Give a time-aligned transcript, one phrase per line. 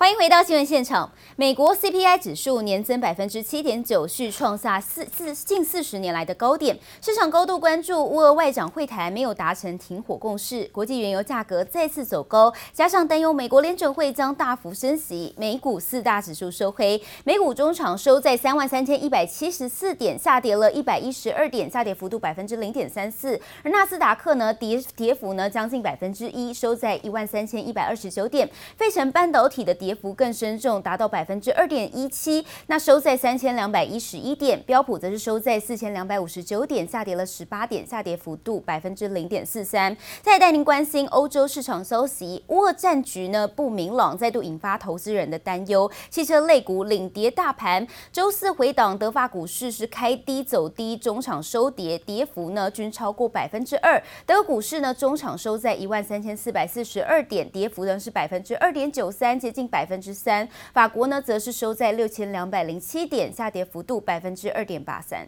[0.00, 1.12] 欢迎回到新闻现场。
[1.36, 6.78] 美国 CPI 指数年增百分之七点九，续创下四四近四十年来的高点。
[7.02, 17.02] 市场高度关注乌俄外长会谈没有达成停火共识，国际原油价格再次走高，加上担忧美国联准会将大幅升息，美股四大指数收黑。
[17.24, 23.38] 美股中场收在三万三千一百七十四点，下跌了一百一十二点，下跌幅度百分之零点三四。
[23.62, 28.48] 而纳斯达克呢，跌跌幅呢将近百分之一，收在一万三千一百二十九点。
[28.78, 34.62] 费城半导体的跌跌幅更深重，达到百分之二点一七，那收在三千两百一十一点。
[34.62, 39.96] 标普则是收在四千两百五十九点，下跌了十八点，下跌幅度百分之零点四三。
[40.22, 45.90] 再带您关心欧洲市场消息，乌俄战局呢不明朗，再度引发投资人的担忧。
[46.08, 54.00] 汽车类股领跌大盘，周四回档，德法股市是开低走低，中场收跌，跌幅呢均超过百分之二。
[54.24, 59.79] 德股市呢中场收在一万三千四百四十二点，跌幅呢是百分之二点九三，接近百。
[59.79, 65.27] 百分之三，法国呢则是收在六千两百零七点，下跌幅度百分之二点八三。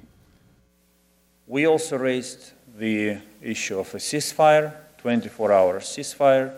[1.46, 4.72] We also raised the issue of a ceasefire,
[5.04, 6.52] 24-hour ceasefire,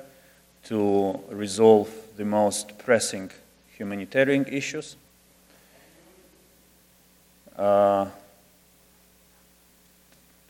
[0.67, 3.29] to resolve the most pressing
[3.77, 4.95] humanitarian issues.
[7.57, 8.07] Uh,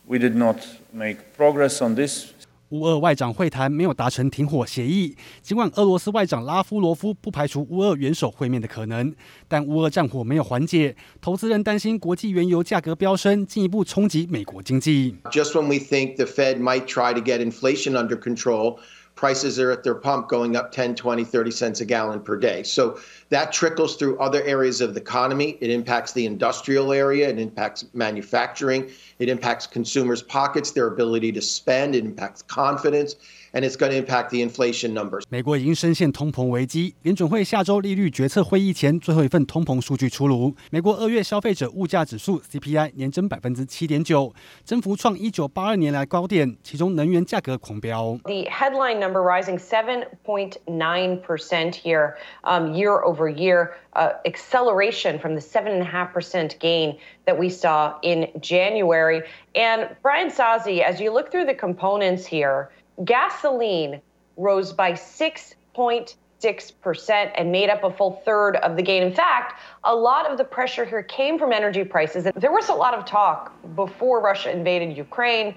[0.06, 0.56] we did not
[0.92, 2.32] make progress on this.
[2.75, 9.15] 乌俄外长会谈没有达成停火协议，尽管俄罗斯外长拉夫罗夫不排除乌俄元首会面的可能，
[9.47, 15.15] 但乌俄战火没有缓解，投资人担心国际原油价格飙升，进一步冲击美国经济。
[15.31, 18.77] Just when we think the Fed might try to get inflation under control,
[19.15, 22.63] prices are at their pump going up 10, 20, 30 cents a gallon per day.
[22.63, 22.99] So
[23.29, 25.57] that trickles through other areas of the economy.
[25.61, 31.41] It impacts the industrial area, it impacts manufacturing, it impacts consumers' pockets, their ability to
[31.41, 33.15] spend, it impacts confidence
[33.54, 35.24] And it's going to impact the inflation numbers.
[35.28, 40.54] 美国已经深陷通膨危机，联准会下周利率决策会议前最后一份通膨数据出炉。
[40.70, 44.32] 美国二月消费者物价指数 CPI 年增百分之七点九，
[44.64, 48.16] 增幅创一九八二年来高点，其中能源价格狂飙。
[48.22, 52.14] The headline number rising 7.9% here,
[52.44, 59.24] um, year over year, uh, acceleration from the 7.5% gain that we saw in January.
[59.56, 62.70] And Brian Sazi, as you look through the components here,
[63.03, 64.01] gasoline
[64.37, 69.03] rose by 6.6% and made up a full third of the gain.
[69.03, 72.25] In fact, a lot of the pressure here came from energy prices.
[72.25, 75.55] And there was a lot of talk before Russia invaded Ukraine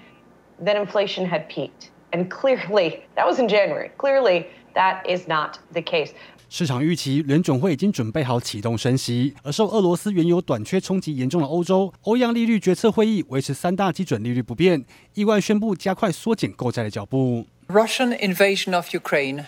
[0.60, 1.90] that inflation had peaked.
[2.12, 3.90] And clearly, that was in January.
[3.98, 6.14] Clearly, that is not the case.
[6.49, 14.85] 市场预期联准会已经准备好启动升息，而受俄罗斯原油短缺冲击严重的欧洲，欧央利率决策会议维持三大基准利率不变，
[15.15, 17.47] 意外宣布加快缩减购债的脚步。
[17.67, 19.45] Russian invasion of Ukraine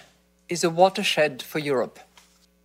[0.48, 2.00] is a watershed for Europe.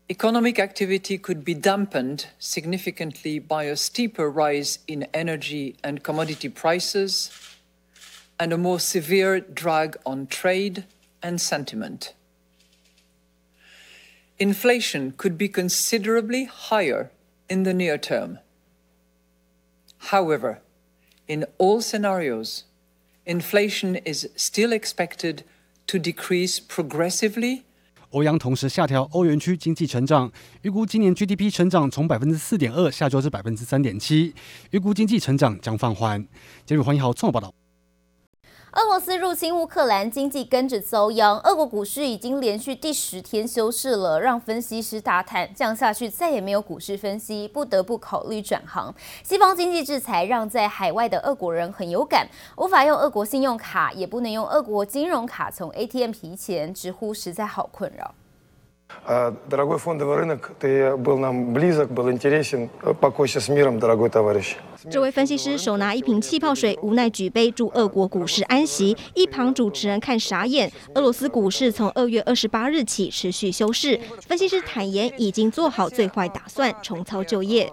[0.08, 7.28] Economic activity could be dampened significantly by a steeper rise in energy and commodity prices
[8.38, 10.84] and a more severe drag on trade
[11.22, 12.14] and sentiment.
[14.38, 17.10] Inflation could be considerably higher
[17.48, 18.38] in the near term.
[20.10, 20.60] However,
[21.26, 22.62] in all scenarios,
[23.26, 25.42] inflation is still expected
[25.86, 27.64] to decrease progressively.
[28.12, 30.32] 欧央同时下调欧元区经济成长，
[30.62, 34.34] 预估今年 GDP 成长从百分之四点二下调至百分之三点七，
[34.70, 36.26] 预估经济成长将放缓。
[36.64, 37.54] 今日黄一豪综合报道。
[38.75, 41.39] 俄罗斯入侵乌克兰，经济跟着遭殃。
[41.45, 48.93] 俄国股市已经连续第十天休市了，让分析师大叹，这样下去再也没有股市分析，不得不考虑转行。
[49.23, 52.27] 西方经济制裁让在海外的俄国人很有感，
[52.57, 58.13] 无法用俄国信用卡，也不能用俄国金融卡从 ATM 提钱，直呼实在好困扰。
[64.89, 68.95] 这位分析师手拿一瓶气泡水，无奈举杯祝俄国股市安息。
[69.15, 70.71] 一旁主持人看傻眼。
[70.93, 77.71] 俄罗斯股市从二月二十八日起持续休市，分析师坦言已经做好最坏打算，重操旧业。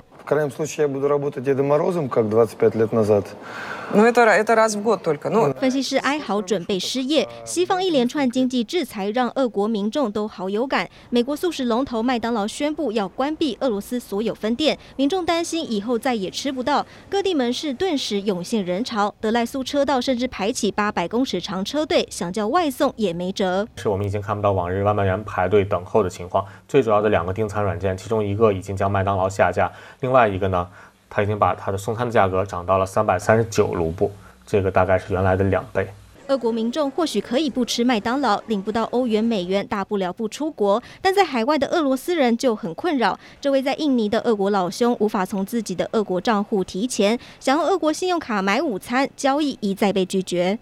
[5.60, 7.28] 分析师哀嚎，准备失业。
[7.44, 10.88] 西方一连串经济制裁让俄国民众都好有感。
[11.10, 16.86] 美国速食龙头麦当劳宣布要关闭俄罗斯所有分店，民众担心以后再也吃不到。
[17.10, 23.66] 各地门市顿时涌现人潮，德赖苏车道甚至排起八百公尺长车队，想叫外送也没辙。
[23.76, 26.44] 是我们已经看不到往日外卖员排队等候的情况。
[26.66, 29.70] 最主要的两个订餐软件，其中一个已经将麦当劳下架，
[30.00, 30.68] 另外一个呢，
[31.10, 34.12] 他已经把他的送餐的价格涨到了三百三十九卢布。
[34.46, 35.88] 这个大概是原来的两倍。
[36.28, 40.82] 俄国民众或许可以不吃麦当劳，领不到欧元、美元，大不了不出国。
[41.02, 43.18] 但在海外的俄罗斯人就很困扰。
[43.40, 50.58] 这位在印尼的俄国老兄无法从自己的俄国账户提钱，想用俄国信用卡买午餐，交易一再被拒绝。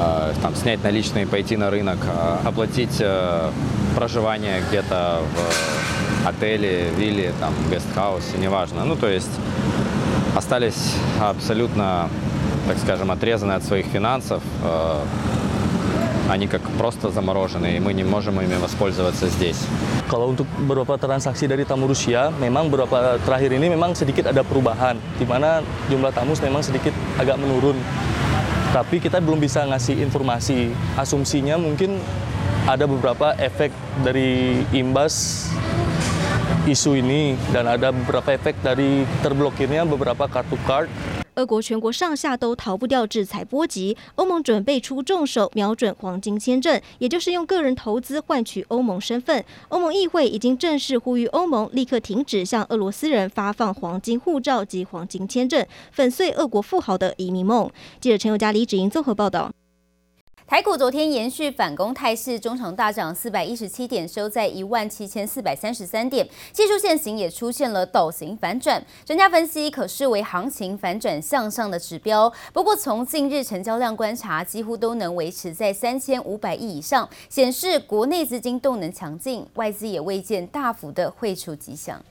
[0.00, 3.50] Э, там, снять наличные, пойти на рынок, э, оплатить э,
[3.94, 8.84] проживание где-то в отеле, вилле, там, гестхаусе, неважно.
[8.84, 9.30] Ну, то есть
[10.34, 12.08] остались абсолютно,
[12.66, 14.42] так скажем, отрезаны от своих финансов.
[16.30, 19.58] Они как просто заморожены, и мы не можем ими воспользоваться здесь.
[20.08, 24.96] Kalau untuk beberapa transaksi dari tamu Rusia, memang beberapa terakhir ini memang sedikit ada perubahan,
[25.18, 25.60] di mana
[25.90, 27.74] jumlah tamu memang sedikit agak menurun.
[28.70, 30.70] tapi kita belum bisa ngasih informasi.
[30.94, 31.98] Asumsinya mungkin
[32.70, 33.74] ada beberapa efek
[34.06, 35.46] dari imbas
[36.68, 49.42] isu ini dan ada beberapa efek dari terblokirnya beberapa kartu card 俄国全国上下都逃不掉制裁波及，欧盟准备出重手，瞄准黄金签证，也就是用个人投资换取欧盟身份。
[49.70, 57.70] 欧盟议会已经正式呼吁欧盟立刻停止向俄罗斯人发放黄金护照及黄金签证，粉碎俄国富豪的移民梦。
[58.00, 59.50] 记者陈宥嘉、李芷莹综合报道。
[60.50, 68.84] 台股昨天延续反攻态势，中场大涨四百一十七点，收在一万七千四百三十三点，技术线型也出现了陡形反转。
[69.04, 72.30] 专家分析可视为行情反转向上的指标。
[72.52, 82.04] 不过从近日成交量观察，几乎都能维持在三千五百亿以上，显示国内资金动能强劲，外资也未见大幅的汇出迹象。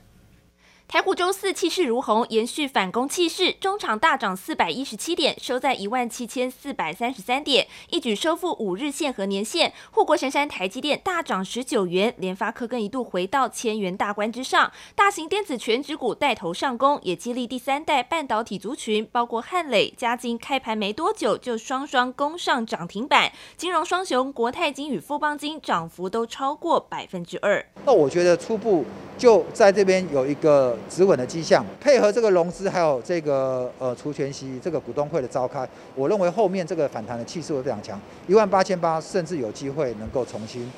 [0.92, 9.72] 台股周四气势如虹，延续反攻气势，中场大涨四百一十七点，收在一万七千四百三十三点，一举收复五日线和年线。
[9.92, 14.72] 护国神山台积电大涨十九元，联发科更一度回到千元大关之上。
[14.96, 23.30] 大型电子全指股带头上攻，也激励第三代半导体族群，包括汉磊、嘉晶，开盘没多久就双双攻上涨停板。
[23.56, 27.64] 金融双雄国泰金与富邦金涨幅都超过百分之二。
[27.86, 28.84] 那我觉得初步。
[29.20, 40.70] 就在这边有一个止稳的迹象，配合这个融资，还有这个呃除权息这个股东会的召开，我认为后面这个反弹的气势会非常强，一万八千八甚至有机会能够重新。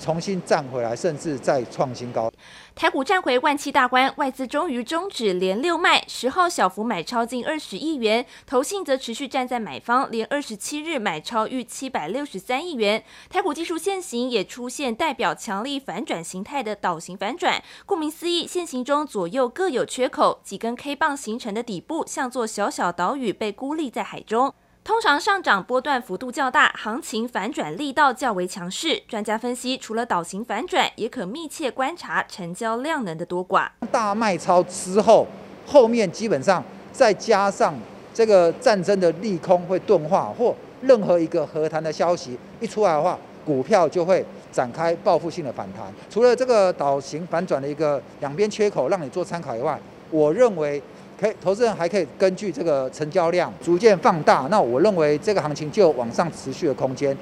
[0.00, 2.30] 重新站回来，甚至再创新高。
[2.78, 13.02] 台股站回万七大关，外资终于终止连六卖，十号小幅买超近二十亿元，投信则持续站在买方，连二十七日买超逾七百六十三亿元。
[13.28, 24.54] 台股技术线型也出现代表强力反转形态的倒形反转，顾名思义，线型中左右各有缺口，几根 K 棒形成的底部像座小小岛屿被孤立在海中。
[24.88, 28.98] 通常上涨波段幅度较大，行情反转力道较为强势。
[29.06, 33.68] 专家分析，除了倒型反转，也可密切观察成交量能的多寡。
[33.92, 35.26] 大卖超之后，
[35.66, 37.74] 后面基本上再加上
[38.14, 45.92] 这个战争的利空会钝化，或任何一个和谈的消息一出来的话，股票就会展开报复性的反弹。
[46.08, 49.78] 除了这个倒型反转的一个两边缺口让你做参考以外，
[50.10, 50.82] 我认为。
[51.18, 57.16] 可以，投资人还可以根据这个成交量逐渐放大，那我认为这个行情就有往上持续的空间。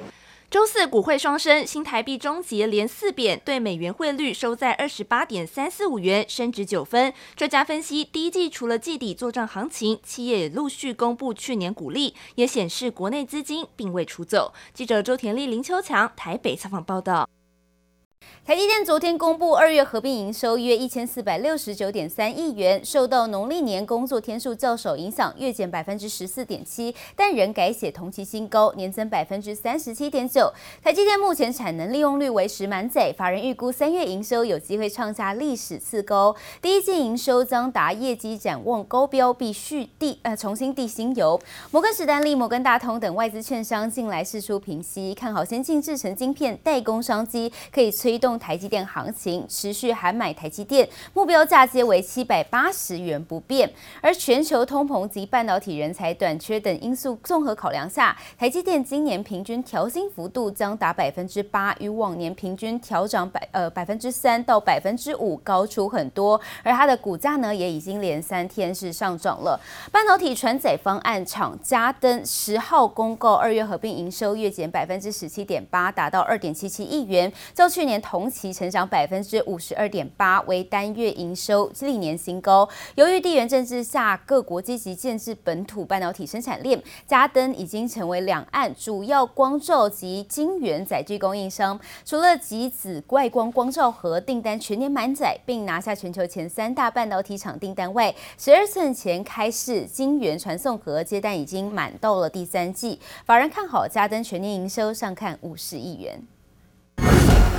[0.49, 7.13] 周四股汇双升，新台币终结连四贬，对美元汇率收在二十八点三四五元，升值九分。
[7.35, 14.53] 专家分析，第一季除了季底做账行情，企业也陆续公布去年股利，也显示国内资金并未出走。
[14.73, 17.27] 记者周田丽、林秋强台北采访报道。
[18.47, 30.49] 台积电昨天公布二月合并营收约一千四百六十九点三亿元，受到农历年工作天数较少影响，月减百分之十四点七，但仍改写同期新高，年增百分之三十七点九。
[30.81, 41.37] 台积电目前产能利用率为十满载，法人预估三月营收有机会创下历史次高，第一季营收将达业绩展望高标，必续递呃重新递新油。
[41.71, 48.37] 摩根士丹利、摩根大通等外资券商近来释出平息，看好先进制程晶片代工商机，可以推动。
[48.39, 53.69] 台积电行情持续喊买台积电，目标价接为七百八十元不变。
[53.99, 66.39] 而全球通膨及半导体人才短缺等因素综合考量下，台积电今年平均调薪幅度将达百分之八，与往年平均调涨百呃百分之三到百分之五高出很多。
[66.63, 69.59] 而它的股价呢，也已经连三天是上涨了。
[69.91, 77.96] 半导体船载方案厂家登十号公告，二月合并营收月减百分之十七点八，达到二点七七亿元，较去年。
[78.01, 82.67] 同期成长百分之五十二点八，为单月营收历年新高。
[82.95, 91.79] 由于地缘政治下，各国积极建置本土半导体生产链，嘉登已经成为两岸主要光罩及晶圆载具供应商。
[92.05, 102.99] 除了极紫外光光罩盒订单全年满载，并拿下全球前三大半导体厂订单外，十二寸前开市晶圆传送盒接单已经满到了第三季。
[103.25, 106.21] 法人看好嘉登全年营收上看五十亿元。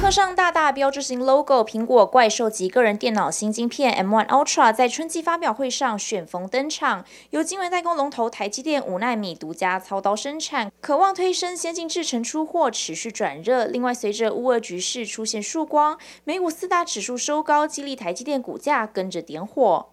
[0.00, 13.64] 刻上大大标志性 logo，苹果怪兽级个人电脑新晶片 M1 Ultra 在春季发表会上选逢登场，由晶圆代工龙头台积电五纳米独家操刀生产，渴望推升先进制程出货持续转热。
[13.64, 19.88] 另外，随着乌俄局势出现曙光，美股四大指数收高，激励台积电股价跟着点火。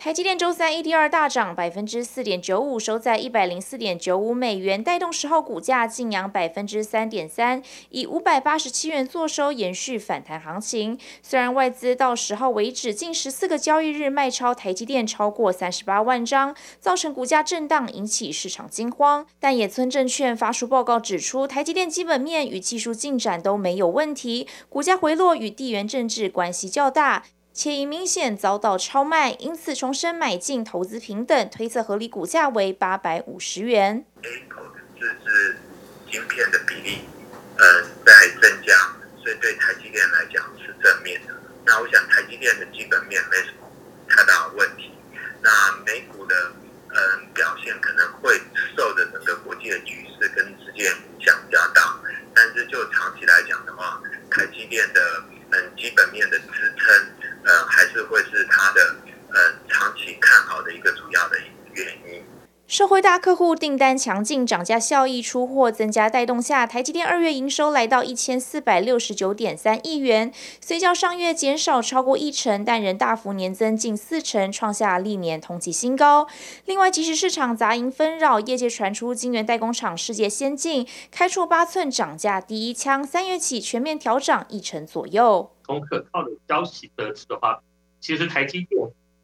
[0.00, 10.98] 台积电周三 ADR 大涨百分之四点九五，收在一百零四点九五美元，带动十号股价劲扬百分之三点三，以五百八十七元作收，延续反弹行情。
[11.22, 19.26] 虽然外资到十号为止近十四个交易日卖超台积电超过三十八万张，造成股价震荡，引起市场惊慌。
[19.38, 27.24] 但野村证券发出报告指出，台积电基本面与技术进展都没有问题，股价回落与地缘政治关系较大。
[27.60, 34.02] 且已明显遭到超卖，因此重申买进投资平等，推测合理股价为八百五十元。
[34.22, 35.56] A 口的自制
[36.10, 37.04] 晶片的比例，
[37.58, 38.72] 呃，在增加，
[39.22, 41.34] 所以对台积电来讲是正面的。
[41.66, 43.70] 那我想台积电的基本面没什么
[44.08, 44.94] 太大的问题。
[45.42, 45.50] 那
[45.84, 46.34] 美股的
[46.88, 48.40] 嗯、呃、表现可能会
[48.74, 52.00] 受的整个国际的局势跟事件影响比较大，
[52.34, 54.00] 但是就长期来讲的话，
[54.30, 57.20] 台积电的嗯基本面的支撑。
[57.42, 58.96] 呃，还是会是它的
[59.32, 61.38] 呃长期看好的一个主要的
[61.72, 62.22] 原因。
[63.00, 76.26] 大客户订单强劲，涨价效益出货增加带动下，台积电二月营收来到一千四百六十九点三亿元，虽较上月减少超过一成，但仍大幅年增近四成，创下历年同期新高。
[76.66, 85.50] 另外，即使市场杂音纷扰，业界传出晶圆代工厂世界先进开出八寸涨价第一枪，三月起全面调涨一成左右。
[85.64, 87.60] 从可靠的消息得知的话，
[88.00, 88.82] 其实台积电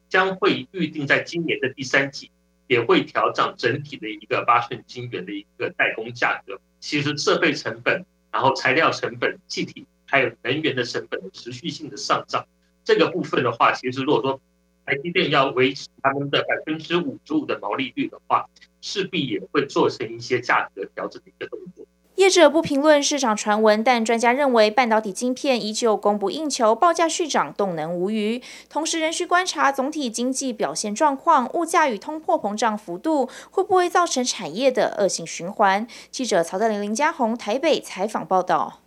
[0.09, 2.31] 将会预定在今年的第三季
[2.67, 6.59] 也会调整整体的一个八寸晶圆的一个代工价格。
[6.79, 12.45] 其实设备成本、然后材料成本、气体还有能源的成本的持续性的上涨，
[12.83, 14.39] 这个部分的话，其实如果说
[14.85, 18.45] 台积电要维持他们的百分之五十五的毛利率的话，
[18.79, 21.85] 势必也会做成一些价格调整的一个动作。
[22.27, 28.43] 记者不评论市场传闻，但专家认为半导体晶片依旧供不应求，报价续涨动能无余。
[28.69, 35.87] 同时，仍需观察总体经济表现状况、物价与通货膨胀幅度会不会造成产业的恶性循环。
[36.11, 38.79] 记者曹德林、林家宏台北采访报道。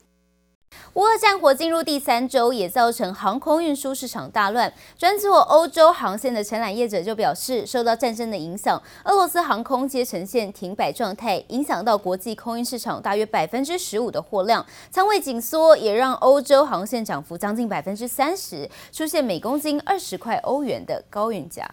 [0.95, 4.73] 乌俄战火进入第三周，也造成航空运输市场大乱。
[4.99, 21.73] 专做欧洲航线的承揽业者就表示，受到战争的影响，俄罗斯航空皆呈现停摆状态，影响到国际空运市场大约百分之十五的货量，仓位紧缩也让欧洲航线涨幅将近百分之三十，出现每公斤二十块欧元的高运价。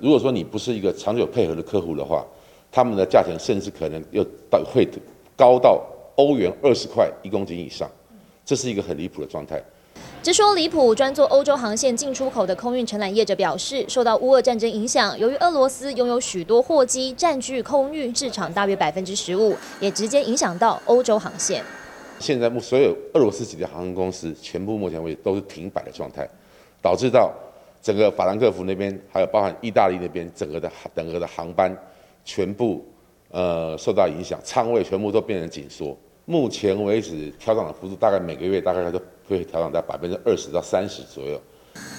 [0.00, 2.24] 如果说你不是一个长久配合的客户的话，
[2.72, 4.84] 他们的价钱甚至可能又到会
[5.36, 5.80] 高到
[6.20, 7.90] 欧元二十块一公斤以上。
[8.44, 9.62] 这是一个很离谱的状态。
[10.22, 21.62] 直说离谱，专做欧洲航线进出口的空运承揽业者表示，受到乌俄战争影响，由于俄罗斯拥有许多货机占据空运市场大约百分之十五，也直接影响到欧洲航线。
[22.18, 26.28] 现在目所有俄罗斯籍的航空公司全部目前为止都是停摆的状态，
[26.82, 27.32] 导致到
[27.80, 31.74] 整个法兰克福那边，还有包含意大利那边，整个的整个的航班
[32.24, 32.84] 全部
[33.30, 35.96] 呃受到影响，仓位全部都变成紧缩。
[36.30, 41.42] 目前为止，调涨的幅度大概每个月大概都会调涨在百分之二十到三十左右。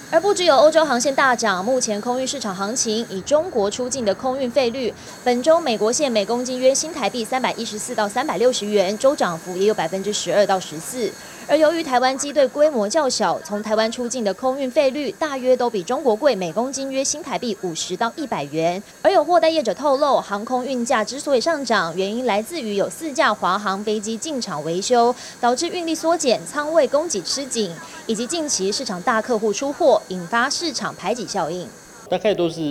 [0.10, 4.94] 而不只有欧洲航线大涨，目前空运市场行情以中国出境的空运费率，
[5.26, 11.12] 本周美国线每公斤约新台币三百一十四到三百六十元，周涨幅也有百分之十二到十四。
[11.52, 18.82] 而由于台湾机队规模较小，从台湾出境的空运费率大约都比中国贵，每公斤约新台币五十到一百元。
[19.02, 27.70] 而有货代业者透露，航空运价之所以上涨，原因来自于有四架华航飞机进场维修，导致运力缩减，仓位供给吃紧，
[28.08, 31.68] 以及近期市场大客户出货，引发市场排挤效应。
[32.10, 32.62] 大概都是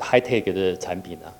[0.00, 1.30] high tech 的产品啊。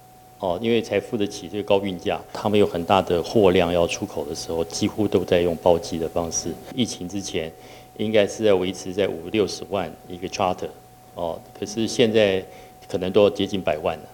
[0.43, 6.53] 哦，因为才付得起这个高运价，他们有很大的货量要出口的时候，几乎都在用包机的方式。
[6.75, 7.51] 疫情之前，
[7.97, 10.67] 应该是在维持在五六十万一个 charter，
[11.15, 12.45] 哦，可是现在
[12.89, 14.05] 可能都要接近百万了。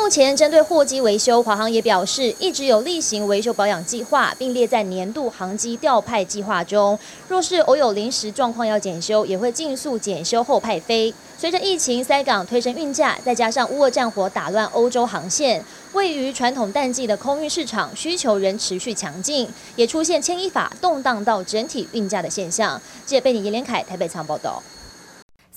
[0.00, 6.98] 目前针对货机维修，华航也表示一直有例行维修保养计划，并列在年度航机调派计划中。
[7.28, 11.12] 若是偶有临时状况要检修，也会尽速检修后派飞。
[11.36, 22.80] 随着疫情塞港推升运价，再加上乌俄战火打乱欧洲航线，位于传统淡季的空运市场需求仍持续强劲，也出现牵一发动荡到整体运价的现象。
[23.04, 24.62] 记者贝尼严连凯台北仓报道。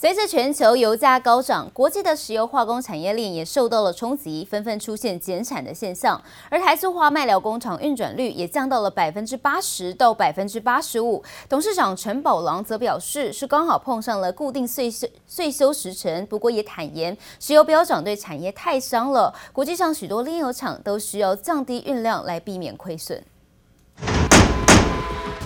[0.03, 6.21] 随着全球油价高涨，国际的石油化工产业链也受到了冲击，纷纷出现减产的现象。
[6.49, 11.23] 而台塑化麦寮工厂运转率也降到了百分之八十到百分之八十五。
[11.47, 16.25] 董事长陈宝郎则表示，是刚好碰上了固定岁休岁休时程。
[16.25, 19.33] 不过也坦言，石油飙涨对产业太伤了。
[19.53, 23.23] 国际上许多炼油厂都需要降低运量来避免亏损。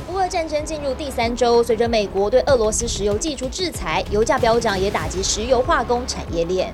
[0.09, 6.73] 乌俄战争进入第三周，随着美国对俄罗斯石油技出制裁，油价飙涨也打击石油化工产业链。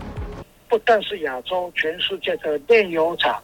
[0.70, 3.42] 不但是亚洲，全世界的炼油厂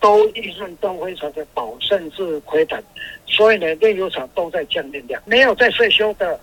[0.00, 2.80] 都利润都非常的薄，甚至亏本。
[3.26, 6.38] 所以呢，炼油厂都在降炼量，没有在税收的，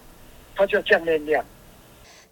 [0.53, 1.43] 它就降炼量。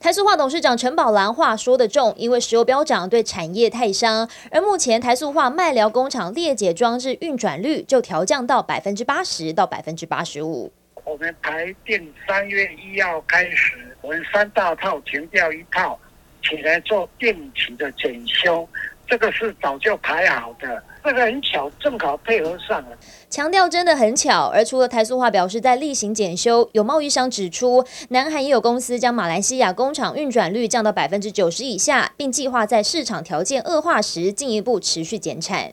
[0.05, 10.71] 台塑化董事长陈宝兰话说得重，因为石油飙涨对产业太伤，而目前台塑化麦寮工厂裂解装置运转率就调降到百分之八十到百分之八十五。
[11.05, 15.99] 我们排定三月一号开始，我们三大套停掉一套，
[16.43, 18.69] 起来做定期的检修，
[19.07, 20.83] 这个是早就排好的。
[21.05, 22.97] 这个很巧，正好配合上了。
[23.29, 24.47] 强调真的很巧。
[24.51, 35.71] 而除了台塑化表示在例行检修，有贸易商指出，南韩也有公司将马来西亚工厂运转率降到百分之九十以下，并计划在市场条件恶化时进一步持续减产。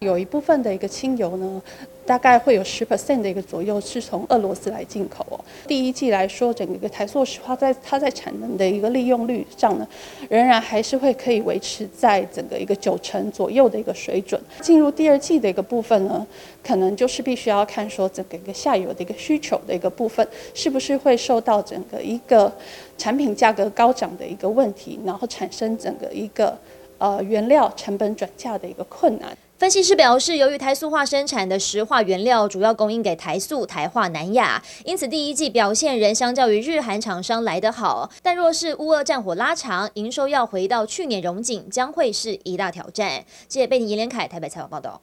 [0.00, 1.62] 有一部分的一个清油呢，
[2.06, 5.40] 大概会有十 percent 的一个左右是从俄罗斯来进口哦。
[5.66, 9.88] 第一季来说，整个一个台塑石化在它在产能的一个利用率上呢，
[10.28, 14.40] 仍然还是会可以维持在整个一个九成左右的一个水准。
[14.60, 16.26] 进入第二季的一个部分呢，
[16.62, 22.52] 可能就是必须要看说整个一个下游的一个需求的一个部分，是不是会受到整个一个
[22.98, 26.56] 产品价格高涨的一个问题，然后产生整个一个
[26.98, 29.36] 呃原料成本转嫁的一个困难。
[29.56, 38.10] 分析师表示，由于台塑化生产的石化原料主要供应给台塑、台化、南亚，因此第一季表现仍相较于日韩厂商来得好。
[38.20, 43.24] 但若是乌俄战火拉长，营收要回到去年荣景，将会是一大挑战。
[43.46, 45.00] 记者贝尼严连凯台北采访报道。